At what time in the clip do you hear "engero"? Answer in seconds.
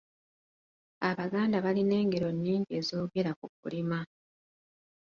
2.01-2.29